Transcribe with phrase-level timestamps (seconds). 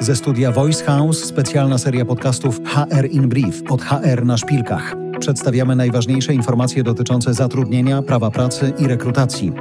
[0.00, 4.94] Ze studia Voice House specjalna seria podcastów HR in Brief od HR na szpilkach.
[5.20, 9.52] Przedstawiamy najważniejsze informacje dotyczące zatrudnienia, prawa pracy i rekrutacji.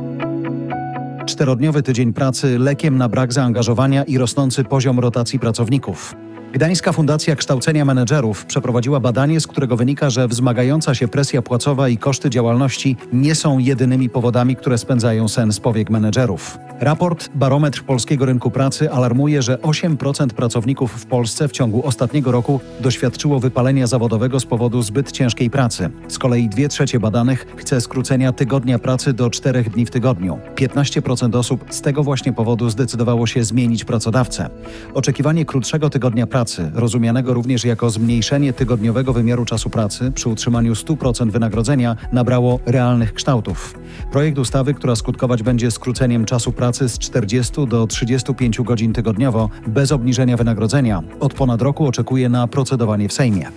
[1.25, 6.15] Czterodniowy tydzień pracy lekiem na brak zaangażowania i rosnący poziom rotacji pracowników.
[6.53, 11.97] Gdańska Fundacja Kształcenia Menedżerów przeprowadziła badanie, z którego wynika, że wzmagająca się presja płacowa i
[11.97, 16.57] koszty działalności nie są jedynymi powodami, które spędzają sen z powiek menedżerów.
[16.79, 22.59] Raport Barometr Polskiego Rynku Pracy alarmuje, że 8% pracowników w Polsce w ciągu ostatniego roku
[22.79, 25.89] doświadczyło wypalenia zawodowego z powodu zbyt ciężkiej pracy.
[26.07, 30.39] Z kolei 2 trzecie badanych chce skrócenia tygodnia pracy do 4 dni w tygodniu.
[30.55, 34.49] 15% osób z tego właśnie powodu zdecydowało się zmienić pracodawcę.
[34.93, 41.31] Oczekiwanie krótszego tygodnia pracy, rozumianego również jako zmniejszenie tygodniowego wymiaru czasu pracy przy utrzymaniu 100%
[41.31, 43.79] wynagrodzenia, nabrało realnych kształtów.
[44.11, 49.49] Projekt ustawy, która skutkować będzie skróceniem czasu pracy, pracy z 40 do 35 godzin tygodniowo
[49.67, 51.03] bez obniżenia wynagrodzenia.
[51.19, 53.47] Od ponad roku oczekuje na procedowanie w Sejmie.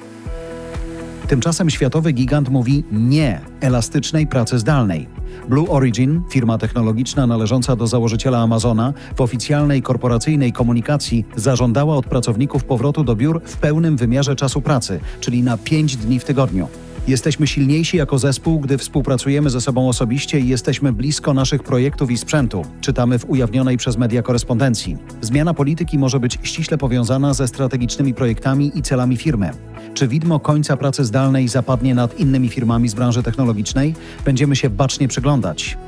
[1.29, 5.09] Tymczasem światowy gigant mówi nie elastycznej pracy zdalnej.
[5.49, 12.65] Blue Origin, firma technologiczna należąca do założyciela Amazona, w oficjalnej korporacyjnej komunikacji zażądała od pracowników
[12.65, 16.69] powrotu do biur w pełnym wymiarze czasu pracy, czyli na 5 dni w tygodniu.
[17.09, 22.19] Jesteśmy silniejsi jako zespół, gdy współpracujemy ze sobą osobiście i jesteśmy blisko naszych projektów i
[22.19, 24.97] sprzętu, czytamy w ujawnionej przez media korespondencji.
[25.21, 29.51] Zmiana polityki może być ściśle powiązana ze strategicznymi projektami i celami firmy.
[29.95, 33.95] Czy widmo końca pracy zdalnej zapadnie nad innymi firmami z branży technologicznej?
[34.25, 35.79] Będziemy się bacznie przyglądać.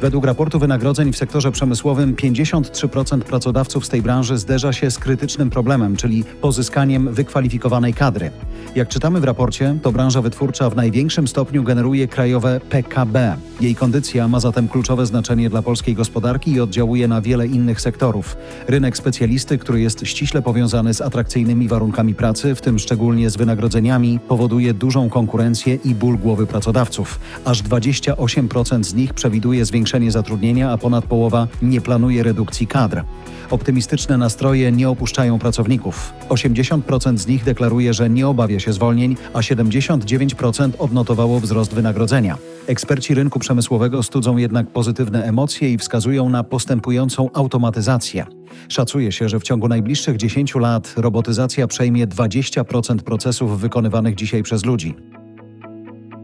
[0.00, 5.50] Według raportu wynagrodzeń w sektorze przemysłowym 53% pracodawców z tej branży zderza się z krytycznym
[5.50, 8.30] problemem, czyli pozyskaniem wykwalifikowanej kadry.
[8.74, 13.36] Jak czytamy w raporcie, to branża wytwórcza w największym stopniu generuje krajowe PKB.
[13.60, 18.36] Jej kondycja ma zatem kluczowe znaczenie dla polskiej gospodarki i oddziałuje na wiele innych sektorów.
[18.68, 24.20] Rynek specjalisty, który jest ściśle powiązany z atrakcyjnymi warunkami pracy, w tym szczególnie z wynagrodzeniami,
[24.28, 27.20] powoduje dużą konkurencję i ból głowy pracodawców.
[27.44, 33.04] Aż 28% z nich przewiduje zwiększenie zatrudnienia, a ponad połowa nie planuje redukcji kadr.
[33.50, 36.12] Optymistyczne nastroje nie opuszczają pracowników.
[36.28, 42.38] 80% z nich deklaruje, że nie obawia się zwolnień, a 79% odnotowało wzrost wynagrodzenia.
[42.68, 48.26] Eksperci rynku przemysłowego studzą jednak pozytywne emocje i wskazują na postępującą automatyzację.
[48.68, 54.64] Szacuje się, że w ciągu najbliższych 10 lat robotyzacja przejmie 20% procesów wykonywanych dzisiaj przez
[54.64, 54.94] ludzi.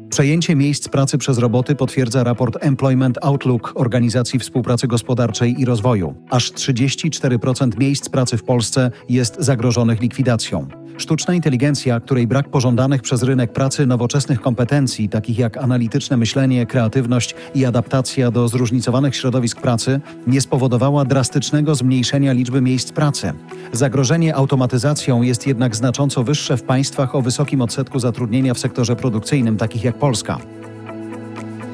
[0.09, 6.15] Przejęcie miejsc pracy przez roboty potwierdza raport Employment Outlook Organizacji Współpracy Gospodarczej i Rozwoju.
[6.31, 10.69] Aż 34% miejsc pracy w Polsce jest zagrożonych likwidacją.
[10.99, 17.35] Sztuczna inteligencja, której brak pożądanych przez rynek pracy nowoczesnych kompetencji, takich jak analityczne myślenie, kreatywność
[17.55, 23.33] i adaptacja do zróżnicowanych środowisk pracy, nie spowodowała drastycznego zmniejszenia liczby miejsc pracy.
[23.73, 29.57] Zagrożenie automatyzacją jest jednak znacząco wyższe w państwach o wysokim odsetku zatrudnienia w sektorze produkcyjnym,
[29.57, 30.39] takich jak Polska.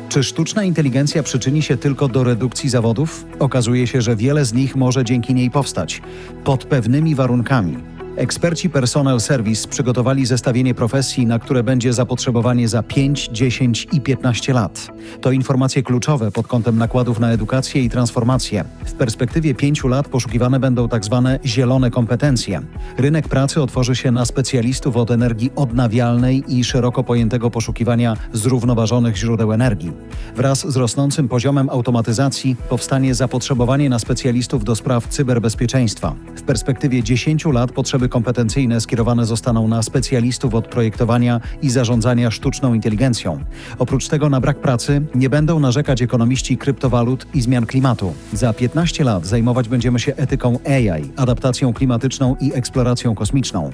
[0.09, 3.27] Czy sztuczna inteligencja przyczyni się tylko do redukcji zawodów?
[3.39, 6.03] Okazuje się, że wiele z nich może dzięki niej powstać
[6.45, 8.00] pod pewnymi warunkami.
[8.21, 14.53] Eksperci Personal Service przygotowali zestawienie profesji, na które będzie zapotrzebowanie za 5, 10 i 15
[14.53, 14.89] lat.
[15.21, 18.65] To informacje kluczowe pod kątem nakładów na edukację i transformację.
[18.85, 21.23] W perspektywie 5 lat poszukiwane będą tzw.
[21.25, 22.61] Tak zielone kompetencje.
[22.99, 29.53] Rynek pracy otworzy się na specjalistów od energii odnawialnej i szeroko pojętego poszukiwania zrównoważonych źródeł
[29.53, 29.93] energii.
[30.37, 36.15] Wraz z rosnącym poziomem automatyzacji powstanie zapotrzebowanie na specjalistów do spraw cyberbezpieczeństwa.
[36.37, 42.75] W perspektywie 10 lat potrzeby kompetencyjne skierowane zostaną na specjalistów od projektowania i zarządzania sztuczną
[42.75, 43.39] inteligencją.
[43.79, 48.13] Oprócz tego na brak pracy nie będą narzekać ekonomiści kryptowalut i zmian klimatu.
[48.33, 53.71] Za 15 lat zajmować będziemy się etyką AI, adaptacją klimatyczną i eksploracją kosmiczną.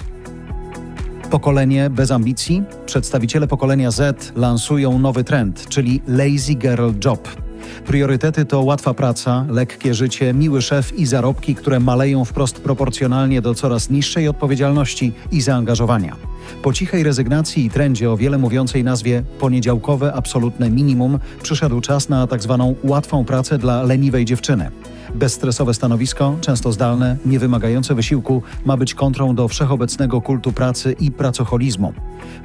[1.29, 2.63] Pokolenie bez ambicji?
[2.85, 7.46] Przedstawiciele pokolenia Z lansują nowy trend, czyli Lazy Girl Job.
[7.85, 13.53] Priorytety to łatwa praca, lekkie życie, miły szef i zarobki, które maleją wprost proporcjonalnie do
[13.53, 16.15] coraz niższej odpowiedzialności i zaangażowania.
[16.63, 22.27] Po cichej rezygnacji i trendzie o wiele mówiącej nazwie poniedziałkowe absolutne minimum przyszedł czas na
[22.27, 24.71] tak zwaną łatwą pracę dla leniwej dziewczyny.
[25.15, 31.93] Bezstresowe stanowisko, często zdalne, niewymagające wysiłku, ma być kontrą do wszechobecnego kultu pracy i pracocholizmu.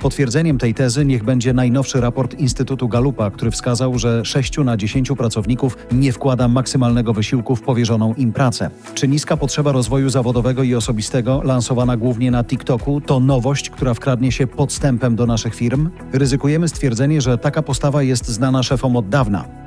[0.00, 5.12] Potwierdzeniem tej tezy niech będzie najnowszy raport Instytutu Galupa, który wskazał, że 6 na 10
[5.18, 8.70] pracowników nie wkłada maksymalnego wysiłku w powierzoną im pracę.
[8.94, 14.32] Czy niska potrzeba rozwoju zawodowego i osobistego, lansowana głównie na TikToku, to nowość, która wkradnie
[14.32, 15.90] się podstępem do naszych firm?
[16.12, 19.61] Ryzykujemy stwierdzenie, że taka postawa jest znana szefom od dawna.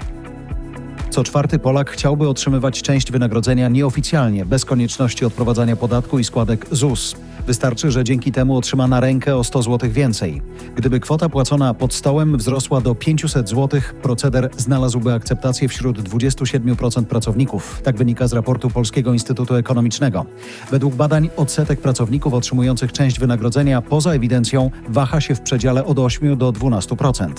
[1.10, 7.16] Co czwarty Polak chciałby otrzymywać część wynagrodzenia nieoficjalnie, bez konieczności odprowadzania podatku i składek ZUS.
[7.48, 10.42] Wystarczy, że dzięki temu otrzyma na rękę o 100 zł więcej.
[10.76, 17.82] Gdyby kwota płacona pod stołem wzrosła do 500 zł, proceder znalazłby akceptację wśród 27% pracowników.
[17.84, 20.26] Tak wynika z raportu Polskiego Instytutu Ekonomicznego.
[20.72, 26.38] Według badań odsetek pracowników otrzymujących część wynagrodzenia poza ewidencją waha się w przedziale od 8
[26.38, 27.34] do 12%.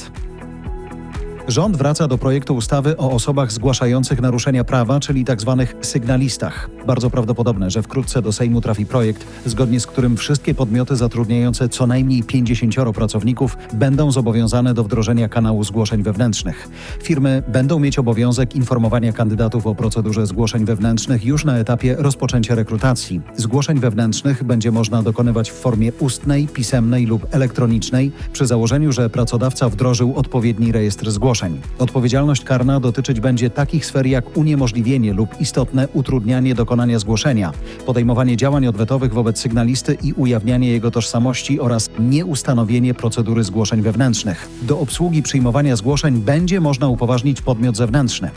[1.48, 5.56] Rząd wraca do projektu ustawy o osobach zgłaszających naruszenia prawa, czyli tzw.
[5.58, 6.70] Tak sygnalistach.
[6.87, 11.87] Bardzo prawdopodobne, że wkrótce do Sejmu trafi projekt, zgodnie z którym wszystkie podmioty zatrudniające co
[11.87, 16.69] najmniej 50 pracowników będą zobowiązane do wdrożenia kanału zgłoszeń wewnętrznych.
[17.02, 23.20] Firmy będą mieć obowiązek informowania kandydatów o procedurze zgłoszeń wewnętrznych już na etapie rozpoczęcia rekrutacji.
[23.37, 29.69] Zgłoszeń wewnętrznych będzie można dokonywać w formie ustnej, pisemnej lub elektronicznej, przy założeniu, że pracodawca
[29.69, 31.60] wdrożył odpowiedni rejestr zgłoszeń zgłoszeń.
[31.78, 37.52] Odpowiedzialność karna dotyczyć będzie takich sfer jak uniemożliwienie lub istotne utrudnianie dokonania zgłoszenia,
[37.86, 44.48] podejmowanie działań odwetowych wobec sygnalisty i ujawnianie jego tożsamości oraz nieustanowienie procedury zgłoszeń wewnętrznych.
[44.62, 48.30] Do obsługi przyjmowania zgłoszeń będzie można upoważnić podmiot zewnętrzny.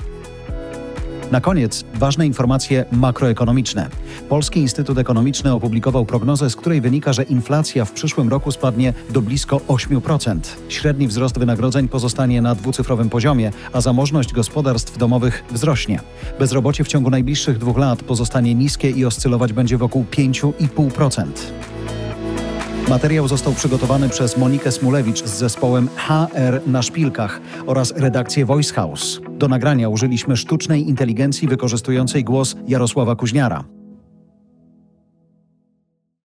[1.32, 3.90] Na koniec ważne informacje makroekonomiczne.
[4.30, 9.22] Polski Instytut Ekonomiczny opublikował prognozę, z której wynika, że inflacja w przyszłym roku spadnie do
[9.22, 10.40] blisko 8%.
[10.70, 16.00] Średni wzrost wynagrodzeń pozostanie na dwucyfrowym poziomie, a zamożność gospodarstw domowych wzrośnie.
[16.40, 21.26] Bezrobocie w ciągu najbliższych dwóch lat pozostanie niskie i oscylować będzie wokół 5,5%.
[22.90, 29.22] Materiał został przygotowany przez Monikę Smulewicz z zespołem HR na szpilkach oraz redakcję Voice House.
[29.32, 33.79] Do nagrania użyliśmy sztucznej inteligencji wykorzystującej głos Jarosława Kuźniara.